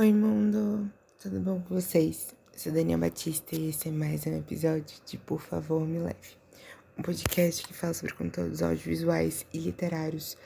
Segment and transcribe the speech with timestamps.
[0.00, 0.88] Oi, mundo!
[1.20, 2.32] Tudo bom com vocês?
[2.52, 6.36] Eu sou Daniel Batista e esse é mais um episódio de Por Favor Me Leve,
[6.96, 10.36] um podcast que fala sobre conteúdos audiovisuais e literários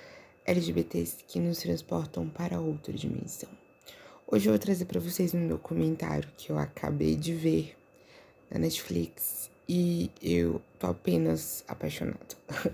[0.47, 3.51] LGBTs que nos transportam para outra dimensão.
[4.27, 7.77] Hoje eu vou trazer para vocês um documentário que eu acabei de ver
[8.51, 12.37] na Netflix e eu tô apenas apaixonado.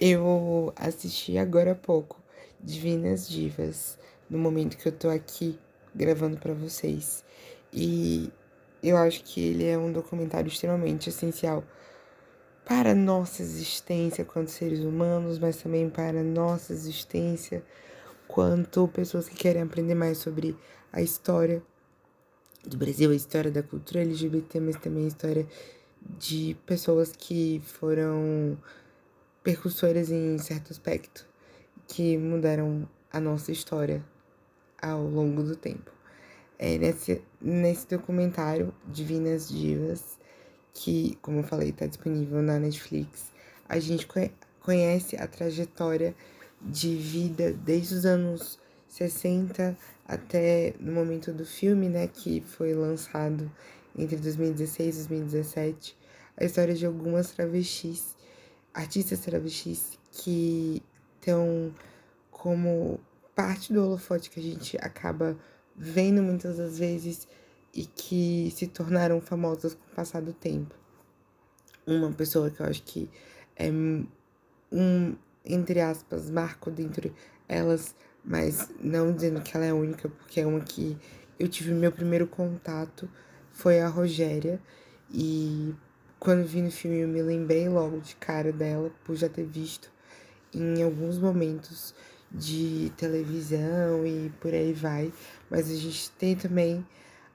[0.00, 2.18] Eu assisti agora há pouco
[2.58, 3.98] Divinas Divas,
[4.28, 5.58] no momento que eu tô aqui
[5.94, 7.24] gravando para vocês.
[7.72, 8.30] E
[8.82, 11.64] eu acho que ele é um documentário extremamente essencial
[12.64, 17.62] para nossa existência quanto seres humanos, mas também para nossa existência
[18.26, 20.56] quanto pessoas que querem aprender mais sobre
[20.92, 21.62] a história
[22.64, 25.46] do Brasil, a história da cultura LGBT, mas também a história
[26.18, 28.56] de pessoas que foram
[29.42, 31.26] percursoras em certo aspecto,
[31.86, 34.02] que mudaram a nossa história
[34.84, 35.90] ao longo do tempo.
[36.58, 40.18] É nesse, nesse documentário, Divinas Divas,
[40.72, 43.32] que, como eu falei, está disponível na Netflix,
[43.68, 44.06] a gente
[44.60, 46.14] conhece a trajetória
[46.60, 53.50] de vida desde os anos 60 até no momento do filme, né, que foi lançado
[53.96, 55.96] entre 2016 e 2017,
[56.36, 58.16] a história de algumas travestis,
[58.72, 60.82] artistas travestis que
[61.20, 61.72] estão
[62.30, 63.00] como
[63.34, 65.36] parte do holofote que a gente acaba
[65.76, 67.26] vendo muitas das vezes
[67.72, 70.74] e que se tornaram famosas com o passar do tempo.
[71.86, 73.10] Uma pessoa que eu acho que
[73.56, 77.14] é um, entre aspas, marco dentro
[77.48, 80.96] elas, mas não dizendo que ela é única, porque é uma que
[81.38, 83.08] eu tive meu primeiro contato
[83.50, 84.60] foi a Rogéria
[85.12, 85.74] e
[86.18, 89.92] quando vi no filme eu me lembrei logo de cara dela por já ter visto
[90.52, 91.94] em alguns momentos
[92.34, 95.12] de televisão e por aí vai.
[95.48, 96.84] Mas a gente tem também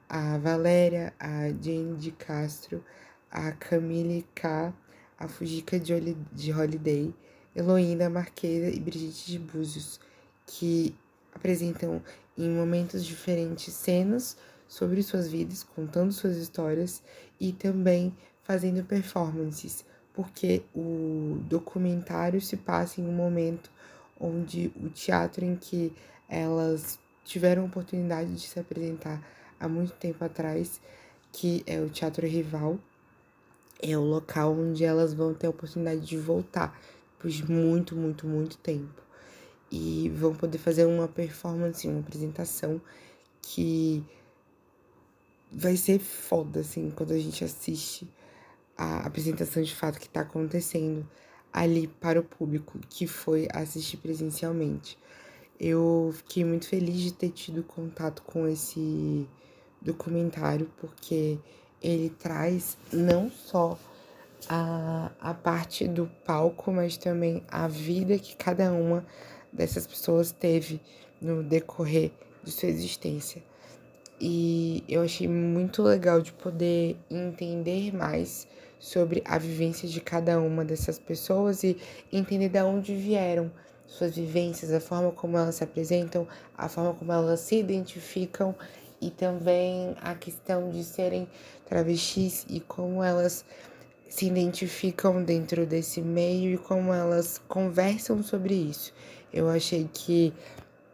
[0.08, 2.84] a Valéria, a Jane de Castro,
[3.30, 4.72] a Camille K,
[5.18, 7.14] a Fujica de Holiday,
[7.54, 9.98] Heloína Marquesa e Brigitte de Búzios,
[10.46, 10.94] que
[11.34, 12.02] apresentam
[12.36, 14.36] em momentos diferentes cenas
[14.66, 17.02] sobre suas vidas, contando suas histórias
[17.38, 23.70] e também fazendo performances, porque o documentário se passa em um momento
[24.20, 25.92] onde o teatro em que
[26.28, 29.20] elas tiveram a oportunidade de se apresentar
[29.58, 30.80] há muito tempo atrás,
[31.32, 32.78] que é o Teatro Rival,
[33.82, 36.78] é o local onde elas vão ter a oportunidade de voltar
[37.12, 39.02] depois de muito, muito, muito tempo.
[39.70, 42.80] E vão poder fazer uma performance, uma apresentação
[43.40, 44.04] que
[45.50, 48.08] vai ser foda, assim, quando a gente assiste
[48.76, 51.06] a apresentação de fato que tá acontecendo
[51.52, 54.96] ali para o público que foi assistir presencialmente.
[55.58, 59.28] Eu fiquei muito feliz de ter tido contato com esse
[59.80, 61.38] documentário, porque
[61.82, 63.78] ele traz não só
[64.48, 69.04] a, a parte do palco, mas também a vida que cada uma
[69.52, 70.80] dessas pessoas teve
[71.20, 72.10] no decorrer
[72.42, 73.42] de sua existência.
[74.20, 78.46] E eu achei muito legal de poder entender mais
[78.80, 81.76] sobre a vivência de cada uma dessas pessoas e
[82.10, 83.52] entender de onde vieram
[83.86, 86.26] suas vivências, a forma como elas se apresentam,
[86.56, 88.54] a forma como elas se identificam
[89.00, 91.28] e também a questão de serem
[91.66, 93.44] travestis e como elas
[94.08, 98.92] se identificam dentro desse meio e como elas conversam sobre isso.
[99.32, 100.32] Eu achei que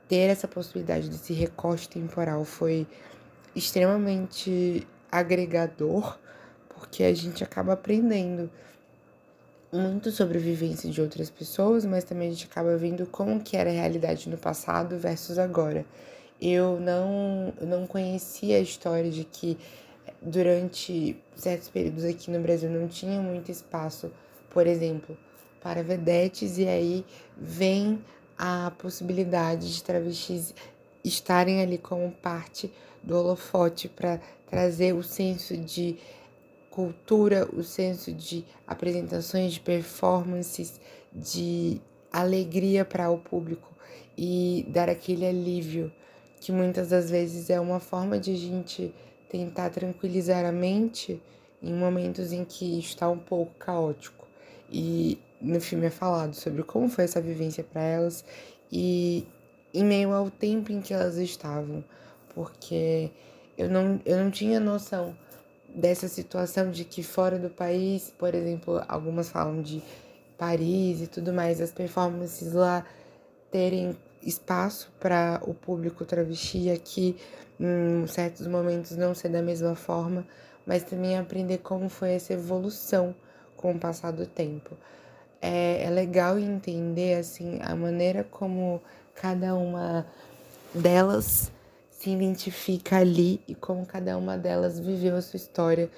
[0.09, 2.87] ter essa possibilidade desse recorte temporal foi
[3.55, 6.19] extremamente agregador
[6.79, 8.51] porque a gente acaba aprendendo
[9.73, 13.57] muito sobre a vivência de outras pessoas, mas também a gente acaba vendo como que
[13.57, 15.85] era a realidade no passado versus agora.
[16.41, 19.59] Eu não, eu não conhecia a história de que
[20.21, 24.11] durante certos períodos aqui no Brasil não tinha muito espaço,
[24.51, 25.17] por exemplo,
[25.63, 27.05] para vedetes, e aí
[27.37, 27.99] vem
[28.39, 30.55] a possibilidade de travestis
[31.03, 32.71] estarem ali como parte
[33.03, 34.21] do holofote para
[34.51, 35.97] trazer o senso de
[36.77, 40.79] cultura, o senso de apresentações, de performances,
[41.11, 41.81] de
[42.13, 43.75] alegria para o público
[44.15, 45.91] e dar aquele alívio
[46.39, 48.95] que muitas das vezes é uma forma de a gente
[49.27, 51.19] tentar tranquilizar a mente
[51.63, 54.29] em momentos em que está um pouco caótico.
[54.71, 58.23] E no filme é falado sobre como foi essa vivência para elas
[58.71, 59.27] e
[59.73, 61.83] em meio ao tempo em que elas estavam,
[62.35, 63.11] porque
[63.57, 65.17] eu não, eu não tinha noção
[65.75, 69.83] dessa situação de que fora do país, por exemplo, algumas falam de
[70.39, 72.85] Paris e tudo mais, as performances lá
[73.51, 77.17] terem espaço para o público travesti aqui,
[77.59, 80.27] em certos momentos, não ser da mesma forma,
[80.67, 83.15] mas também aprender como foi essa evolução
[83.57, 84.77] com o passar do tempo.
[85.41, 88.83] É, é legal entender assim a maneira como
[89.15, 90.07] cada uma
[90.75, 91.51] delas
[92.07, 95.91] se identifica ali e como cada uma delas viveu a sua história,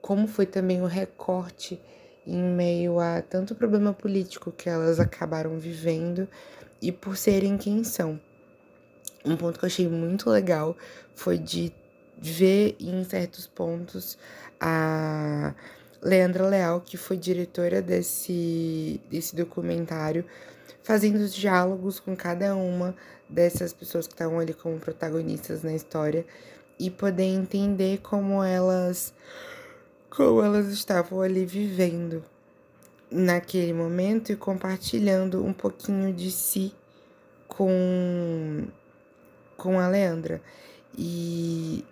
[0.00, 1.78] como foi também o recorte
[2.26, 6.26] em meio a tanto problema político que elas acabaram vivendo
[6.80, 8.18] e por serem quem são.
[9.22, 10.74] Um ponto que eu achei muito legal
[11.14, 11.70] foi de
[12.16, 14.16] ver em certos pontos
[14.58, 15.54] a
[16.00, 20.24] Leandra Leal, que foi diretora desse, desse documentário,
[20.90, 22.96] fazendo os diálogos com cada uma
[23.28, 26.26] dessas pessoas que estavam ali como protagonistas na história
[26.80, 29.14] e poder entender como elas
[30.10, 32.24] como elas estavam ali vivendo
[33.08, 36.74] naquele momento e compartilhando um pouquinho de si
[37.46, 38.66] com
[39.56, 40.42] com a Leandra.
[40.98, 41.84] E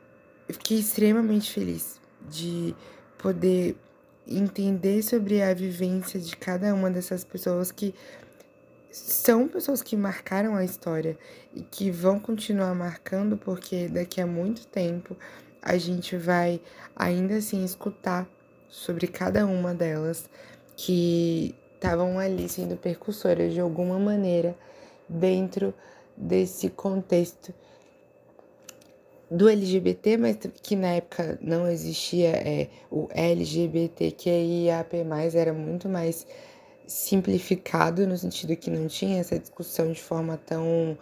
[0.49, 2.75] fiquei extremamente feliz de
[3.17, 3.77] poder
[4.27, 7.95] entender sobre a vivência de cada uma dessas pessoas que
[8.91, 11.19] são pessoas que marcaram a história
[11.55, 15.17] e que vão continuar marcando porque daqui a muito tempo
[15.63, 16.61] a gente vai
[16.97, 18.29] ainda assim escutar
[18.69, 20.29] sobre cada uma delas
[20.77, 24.57] que estavam ali sendo percussoras de alguma maneira
[25.09, 25.75] dentro
[26.17, 27.55] desse contexto
[29.31, 34.97] do LGBT, mas que na época não existia é, o LGBTQIAP+,
[35.35, 36.27] era muito mais
[36.89, 40.99] simplificado no sentido que não tinha essa discussão de forma tão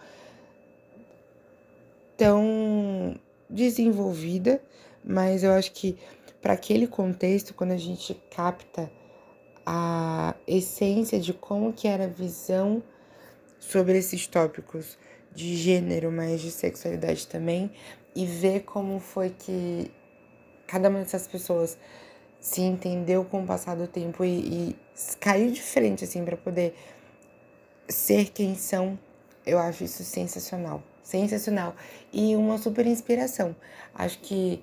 [2.17, 3.15] tão
[3.49, 4.61] desenvolvida,
[5.03, 5.97] mas eu acho que
[6.41, 8.91] para aquele contexto, quando a gente capta
[9.65, 12.83] a essência de como que era a visão
[13.59, 14.97] sobre esses tópicos
[15.33, 17.71] de gênero, mas de sexualidade também,
[18.15, 19.91] e ver como foi que
[20.65, 21.77] cada uma dessas pessoas
[22.39, 24.75] se entendeu com o passar do tempo e, e
[25.19, 26.75] caiu de frente, assim, para poder
[27.87, 28.97] ser quem são.
[29.45, 30.81] Eu acho isso sensacional.
[31.03, 31.75] Sensacional.
[32.11, 33.55] E uma super inspiração.
[33.95, 34.61] Acho que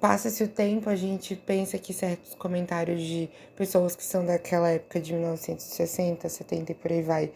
[0.00, 5.00] passa-se o tempo, a gente pensa que certos comentários de pessoas que são daquela época
[5.00, 7.32] de 1960, 70 e por aí vai,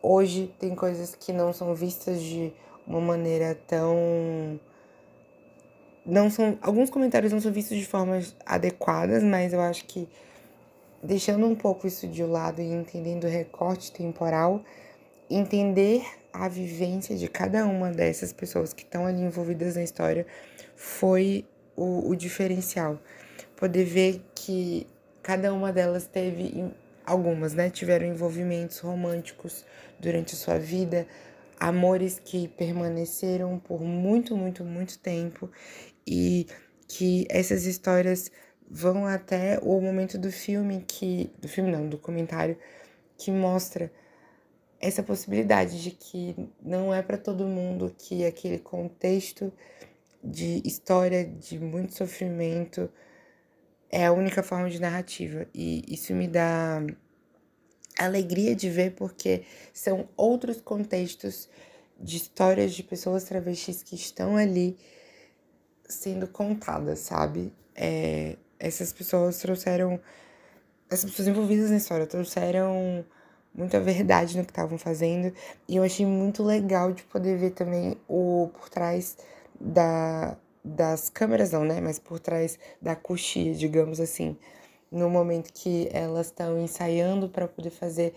[0.00, 2.50] hoje tem coisas que não são vistas de
[2.86, 4.58] uma maneira tão
[6.08, 10.08] não são alguns comentários não são vistos de formas adequadas, mas eu acho que
[11.02, 14.64] deixando um pouco isso de lado e entendendo o recorte temporal,
[15.28, 16.02] entender
[16.32, 20.26] a vivência de cada uma dessas pessoas que estão ali envolvidas na história
[20.74, 21.44] foi
[21.76, 22.98] o, o diferencial.
[23.54, 24.86] Poder ver que
[25.22, 26.72] cada uma delas teve
[27.04, 29.64] algumas, né, tiveram envolvimentos românticos
[30.00, 31.06] durante a sua vida,
[31.60, 35.50] amores que permaneceram por muito, muito, muito tempo
[36.08, 36.46] e
[36.88, 38.30] que essas histórias
[38.70, 42.56] vão até o momento do filme que do filme não, do documentário
[43.18, 43.92] que mostra
[44.80, 49.52] essa possibilidade de que não é para todo mundo que aquele contexto
[50.22, 52.88] de história de muito sofrimento
[53.90, 55.46] é a única forma de narrativa.
[55.54, 56.80] E isso me dá
[57.98, 61.48] alegria de ver porque são outros contextos
[61.98, 64.76] de histórias de pessoas travestis que estão ali
[65.88, 67.52] sendo contadas, sabe?
[67.74, 70.00] É, essas pessoas trouxeram.
[70.90, 73.04] Essas pessoas envolvidas na história trouxeram
[73.54, 75.34] muita verdade no que estavam fazendo.
[75.68, 79.16] E eu achei muito legal de poder ver também o por trás
[79.60, 81.80] da, das câmeras, não, né?
[81.80, 84.36] Mas por trás da coxia, digamos assim
[84.90, 88.14] no momento que elas estão ensaiando para poder fazer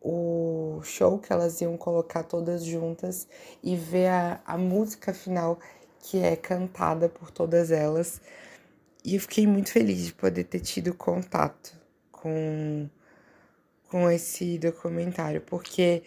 [0.00, 3.28] o show que elas iam colocar todas juntas
[3.62, 5.58] e ver a, a música final
[6.02, 8.20] que é cantada por todas elas.
[9.04, 11.74] E eu fiquei muito feliz de poder ter tido contato
[12.10, 12.88] com,
[13.88, 16.02] com esse documentário, porque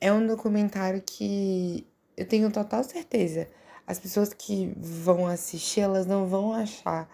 [0.00, 3.46] é um documentário que eu tenho total certeza.
[3.86, 7.08] As pessoas que vão assistir, elas não vão achar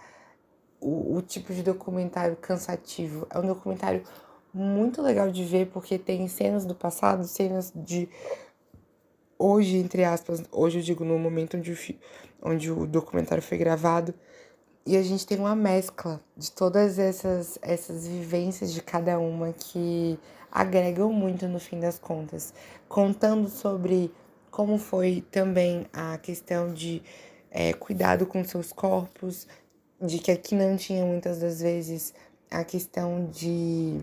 [0.81, 3.26] o, o tipo de documentário cansativo.
[3.31, 4.02] É um documentário
[4.55, 8.09] muito legal de ver porque tem cenas do passado, cenas de
[9.38, 11.76] hoje, entre aspas, hoje eu digo no momento onde o,
[12.42, 14.14] onde o documentário foi gravado,
[14.85, 20.18] e a gente tem uma mescla de todas essas, essas vivências de cada uma que
[20.50, 22.54] agregam muito no fim das contas,
[22.88, 24.11] contando sobre
[24.50, 27.02] como foi também a questão de
[27.50, 29.47] é, cuidado com seus corpos,
[30.00, 32.14] de que aqui não tinha muitas das vezes
[32.50, 34.00] a questão de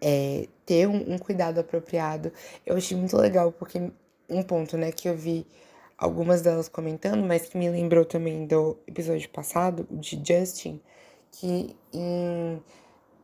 [0.00, 2.32] é, ter um, um, cuidado apropriado.
[2.66, 3.90] Eu achei muito legal, porque
[4.28, 5.46] um ponto, né, que eu vi
[5.98, 10.80] algumas delas comentando, mas que me lembrou também do episódio passado, de Justin,
[11.30, 12.60] que em.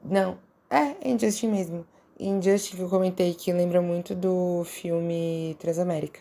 [0.03, 0.39] Não,
[0.71, 1.87] é, em Justin mesmo.
[2.21, 6.21] Em Justin que eu comentei que lembra muito do filme Transamérica.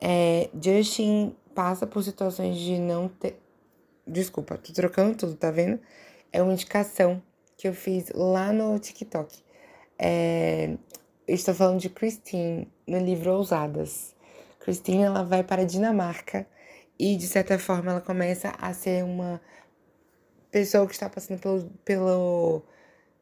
[0.00, 3.40] É, Justin passa por situações de não ter.
[4.06, 5.78] Desculpa, tô trocando tudo, tá vendo?
[6.32, 7.22] É uma indicação
[7.56, 9.38] que eu fiz lá no TikTok.
[9.98, 10.76] É,
[11.30, 14.16] eu estou falando de Christine no livro Ousadas.
[14.58, 16.44] Christine ela vai para a Dinamarca
[16.98, 19.40] e de certa forma ela começa a ser uma
[20.50, 22.62] pessoa que está passando pelo, pelo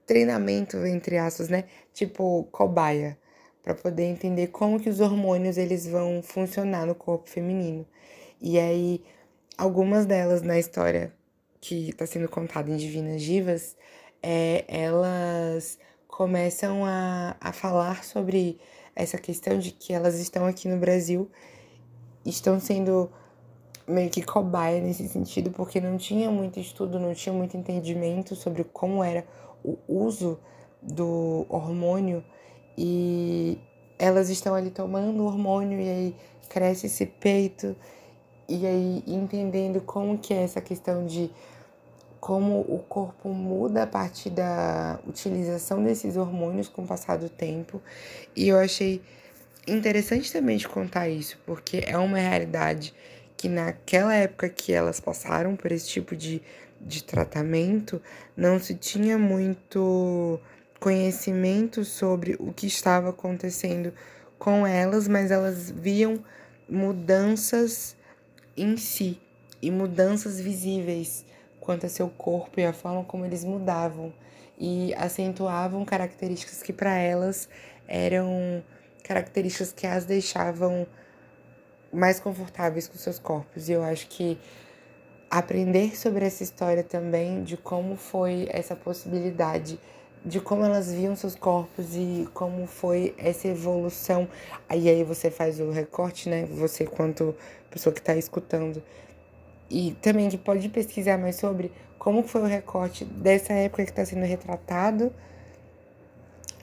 [0.07, 1.65] treinamento entre aspas, né?
[1.93, 3.19] Tipo cobaia,
[3.63, 7.87] para poder entender como que os hormônios eles vão funcionar no corpo feminino.
[8.41, 9.05] E aí
[9.59, 11.13] algumas delas na história
[11.61, 13.77] que está sendo contada em Divinas Divas,
[14.23, 18.59] é, elas começam a, a falar sobre
[18.97, 21.31] essa questão de que elas estão aqui no Brasil,
[22.27, 23.09] estão sendo
[23.87, 28.65] meio que cobaia nesse sentido, porque não tinha muito estudo, não tinha muito entendimento sobre
[28.65, 29.25] como era
[29.63, 30.41] o uso
[30.83, 32.25] do hormônio
[32.77, 33.59] e
[33.99, 36.17] elas estão ali tomando hormônio e aí
[36.49, 37.77] cresce esse peito
[38.49, 41.31] e aí entendendo como que é essa questão de
[42.21, 47.81] como o corpo muda a partir da utilização desses hormônios com o passar do tempo.
[48.35, 49.01] E eu achei
[49.67, 52.95] interessante também de contar isso, porque é uma realidade
[53.37, 56.43] que naquela época que elas passaram por esse tipo de,
[56.81, 58.03] de tratamento,
[58.37, 60.41] não se tinha muito
[60.81, 63.93] conhecimento sobre o que estava acontecendo
[64.39, 66.23] com elas, mas elas viam
[66.69, 67.97] mudanças
[68.57, 69.21] em si
[69.63, 71.25] e mudanças visíveis
[71.69, 74.11] quanto a seu corpo e a forma como eles mudavam
[74.59, 77.47] e acentuavam características que para elas
[77.87, 78.65] eram
[79.05, 80.87] características que as deixavam
[81.93, 83.69] mais confortáveis com seus corpos.
[83.69, 84.39] E eu acho que
[85.29, 89.79] aprender sobre essa história também de como foi essa possibilidade
[90.25, 94.27] de como elas viam seus corpos e como foi essa evolução.
[94.67, 96.47] Aí aí você faz o recorte, né?
[96.47, 97.37] Você quanto
[97.71, 98.83] pessoa que está escutando
[99.71, 104.05] e também que pode pesquisar mais sobre como foi o recorte dessa época que está
[104.05, 105.13] sendo retratado,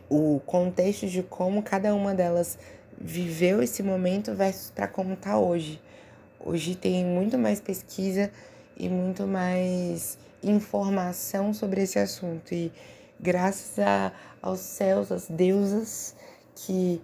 [0.09, 2.57] o contexto de como cada uma delas
[2.97, 5.81] viveu esse momento versus para como está hoje.
[6.39, 8.31] Hoje tem muito mais pesquisa
[8.77, 12.71] e muito mais informação sobre esse assunto e
[13.19, 16.15] graças a, aos céus, às deusas
[16.55, 17.01] que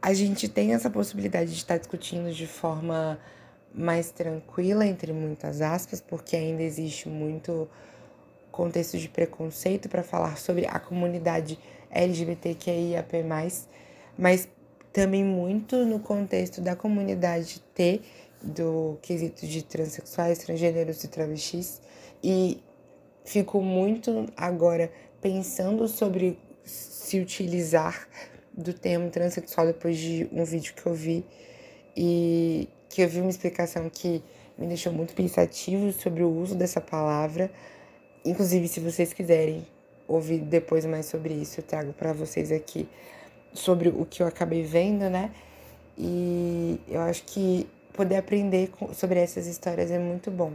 [0.00, 3.18] a gente tem essa possibilidade de estar discutindo de forma
[3.74, 7.68] mais tranquila, entre muitas aspas, porque ainda existe muito
[8.50, 11.58] contexto de preconceito para falar sobre a comunidade
[11.90, 13.24] LGBTQIAP+,
[14.18, 14.48] mas
[14.92, 18.00] também muito no contexto da comunidade T,
[18.42, 21.80] do quesito de transexuais, transgêneros e travestis,
[22.22, 22.62] e
[23.24, 28.06] fico muito agora pensando sobre se utilizar
[28.52, 31.24] do termo transexual depois de um vídeo que eu vi.
[31.96, 34.22] E que eu vi uma explicação que
[34.58, 37.50] me deixou muito pensativo sobre o uso dessa palavra.
[38.22, 39.66] Inclusive, se vocês quiserem
[40.06, 42.86] ouvir depois mais sobre isso, eu trago para vocês aqui
[43.54, 45.30] sobre o que eu acabei vendo, né?
[45.96, 50.52] E eu acho que poder aprender sobre essas histórias é muito bom.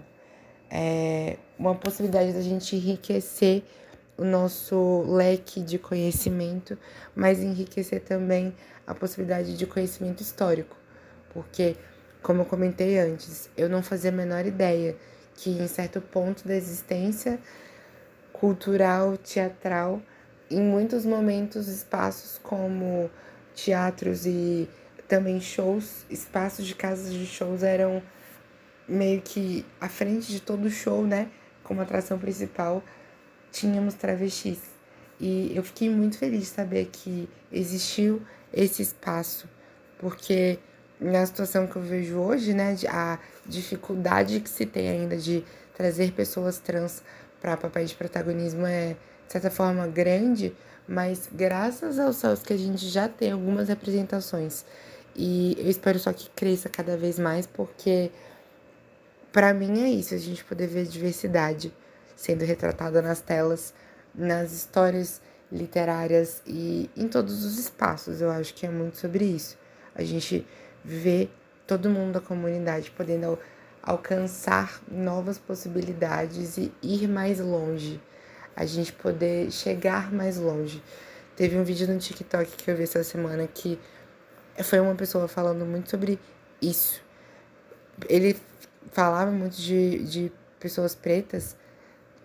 [0.70, 3.64] É uma possibilidade da gente enriquecer
[4.16, 6.78] o nosso leque de conhecimento,
[7.16, 8.54] mas enriquecer também
[8.86, 10.76] a possibilidade de conhecimento histórico,
[11.34, 11.76] porque
[12.22, 14.96] como eu comentei antes, eu não fazia a menor ideia
[15.36, 17.40] que em certo ponto da existência
[18.34, 20.02] cultural, teatral,
[20.50, 23.10] em muitos momentos espaços como
[23.56, 24.70] teatros e
[25.08, 28.02] também shows, espaços de casas de shows eram
[28.88, 31.30] meio que à frente de todo show, né?
[31.64, 32.84] Como atração principal,
[33.52, 34.60] tínhamos travestis.
[35.20, 38.22] E eu fiquei muito feliz de saber que existiu
[38.54, 39.50] esse espaço,
[39.98, 40.60] porque
[41.00, 45.44] na situação que eu vejo hoje, né, a dificuldade que se tem ainda de
[45.76, 47.04] trazer pessoas trans
[47.40, 48.96] para papel de protagonismo é,
[49.28, 50.56] de certa forma, grande,
[50.88, 54.66] mas graças aos céus que a gente já tem algumas representações.
[55.16, 58.12] E eu espero só que cresça cada vez mais, porque
[59.32, 61.74] para mim é isso, a gente poder ver diversidade
[62.16, 63.74] sendo retratada nas telas,
[64.14, 68.22] nas histórias literárias e em todos os espaços.
[68.22, 69.58] Eu acho que é muito sobre isso.
[69.94, 70.46] A gente
[70.88, 71.30] ver
[71.68, 73.38] todo mundo da comunidade podendo
[73.84, 78.02] alcançar novas possibilidades e ir mais longe,
[78.56, 80.82] a gente poder chegar mais longe.
[81.36, 83.78] Teve um vídeo no TikTok que eu vi essa semana que
[84.64, 86.18] foi uma pessoa falando muito sobre
[86.62, 87.02] isso.
[88.08, 88.36] Ele
[88.92, 91.56] falava muito de, de pessoas pretas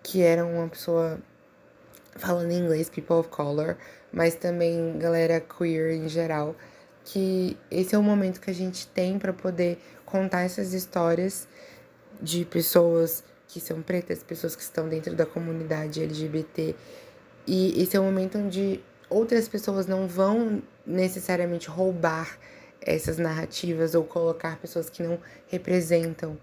[0.01, 1.19] que eram uma pessoa
[2.15, 3.77] falando em inglês, people of color,
[4.11, 6.55] mas também galera queer em geral,
[7.05, 11.47] que esse é o momento que a gente tem para poder contar essas histórias
[12.21, 16.75] de pessoas que são pretas, pessoas que estão dentro da comunidade LGBT.
[17.45, 18.79] E esse é o momento onde
[19.09, 22.37] outras pessoas não vão necessariamente roubar
[22.81, 26.37] essas narrativas ou colocar pessoas que não representam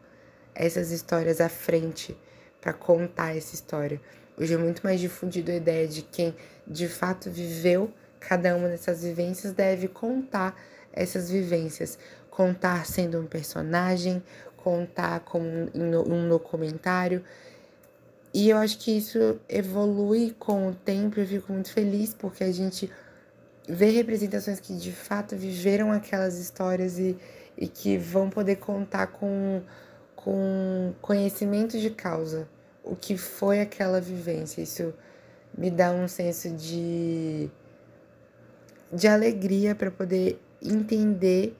[0.54, 2.16] essas histórias à frente
[2.60, 4.00] para contar essa história.
[4.38, 6.34] Hoje é muito mais difundido a ideia de quem
[6.66, 10.54] de fato viveu cada uma dessas vivências deve contar
[10.92, 11.98] essas vivências,
[12.30, 14.22] contar sendo um personagem,
[14.56, 17.24] contar como um documentário.
[18.32, 21.18] E eu acho que isso evolui com o tempo.
[21.18, 22.90] Eu fico muito feliz porque a gente
[23.68, 27.16] vê representações que de fato viveram aquelas histórias e,
[27.56, 29.62] e que vão poder contar com,
[30.14, 32.48] com conhecimento de causa
[32.82, 34.62] o que foi aquela vivência.
[34.62, 34.94] Isso
[35.56, 37.50] me dá um senso de,
[38.92, 41.56] de alegria para poder entender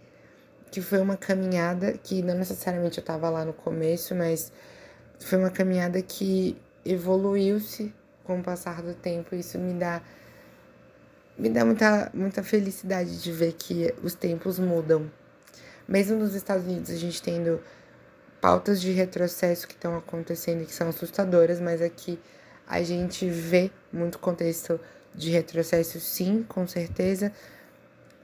[0.70, 4.52] que foi uma caminhada que não necessariamente eu estava lá no começo, mas
[5.18, 7.92] foi uma caminhada que evoluiu-se
[8.24, 9.34] com o passar do tempo.
[9.34, 10.00] Isso me dá
[11.36, 15.10] me dá muita, muita felicidade de ver que os tempos mudam.
[15.88, 17.60] Mesmo nos Estados Unidos, a gente tendo
[18.40, 22.18] pautas de retrocesso que estão acontecendo que são assustadoras, mas aqui
[22.66, 24.78] a gente vê muito contexto
[25.14, 27.32] de retrocesso, sim, com certeza,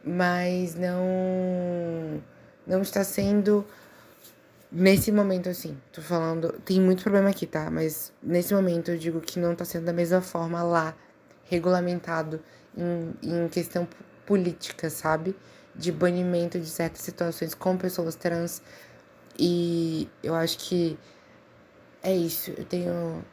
[0.04, 2.22] mas não
[2.66, 3.64] não está sendo
[4.70, 5.76] nesse momento assim.
[5.92, 7.70] Tô falando, tem muito problema aqui, tá?
[7.70, 10.94] Mas nesse momento eu digo que não está sendo da mesma forma lá
[11.44, 12.40] regulamentado
[12.76, 13.88] em, em questão
[14.24, 15.36] política, sabe?
[15.74, 18.62] De banimento de certas situações com pessoas trans
[19.38, 20.98] e eu acho que
[22.02, 22.52] é isso.
[22.56, 23.24] Eu tenho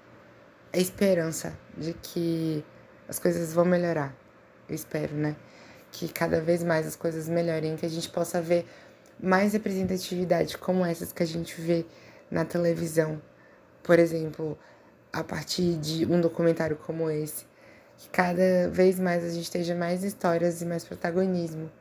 [0.71, 2.63] a esperança de que
[3.07, 4.15] as coisas vão melhorar.
[4.67, 5.35] Eu espero, né?
[5.91, 8.65] Que cada vez mais as coisas melhorem, que a gente possa ver
[9.19, 11.85] mais representatividade como essas que a gente vê
[12.29, 13.21] na televisão.
[13.83, 14.57] Por exemplo,
[15.11, 17.45] a partir de um documentário como esse.
[17.97, 21.71] Que cada vez mais a gente esteja mais histórias e mais protagonismo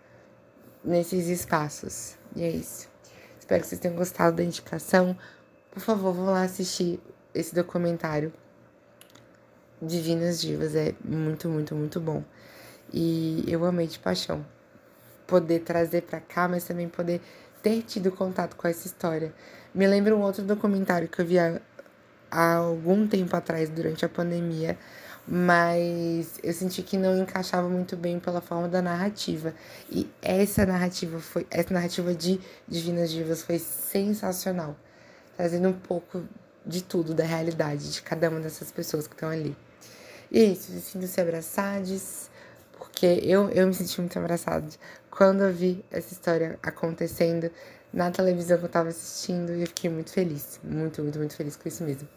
[0.85, 2.17] nesses espaços.
[2.37, 2.89] E é isso.
[3.39, 5.17] Espero que vocês tenham gostado da indicação.
[5.71, 7.01] Por favor, vão lá assistir
[7.35, 8.33] esse documentário.
[9.83, 12.23] Divinas Divas é muito, muito, muito bom.
[12.93, 14.47] E eu amei de paixão
[15.27, 17.21] poder trazer para cá, mas também poder
[17.61, 19.35] ter tido contato com essa história.
[19.75, 21.61] Me lembra um outro documentário que eu vi há,
[22.31, 24.79] há algum tempo atrás, durante a pandemia,
[25.27, 29.53] mas eu senti que não encaixava muito bem pela forma da narrativa.
[29.91, 34.77] E essa narrativa foi, essa narrativa de Divinas Divas foi sensacional,
[35.37, 36.23] trazendo um pouco
[36.65, 39.57] de tudo da realidade de cada uma dessas pessoas que estão ali.
[40.33, 42.31] E é isso, sinto-se abraçados,
[42.79, 44.67] porque eu, eu me senti muito abraçada
[45.11, 47.51] quando eu vi essa história acontecendo
[47.93, 51.55] na televisão que eu tava assistindo e eu fiquei muito feliz, muito, muito, muito feliz
[51.55, 52.09] com isso mesmo.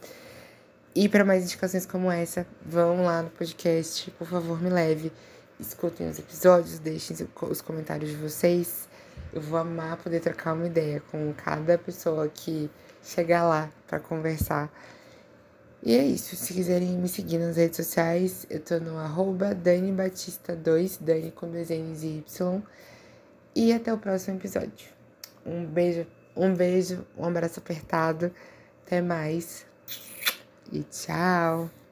[0.96, 5.12] E para mais indicações como essa, vão lá no podcast, por favor, me leve.
[5.60, 8.88] Escutem os episódios, deixem os comentários de vocês.
[9.34, 12.72] Eu vou amar poder trocar uma ideia com cada pessoa que
[13.04, 14.72] chegar lá para conversar.
[15.86, 16.36] E é isso.
[16.36, 21.32] Se quiserem me seguir nas redes sociais, eu tô no arroba Dani Batista 2, Dani
[21.32, 22.64] com dois N's e Y.
[23.56, 24.90] E até o próximo episódio.
[25.46, 28.34] Um beijo, um beijo, um abraço apertado.
[28.84, 29.66] Até mais
[30.72, 31.85] e tchau!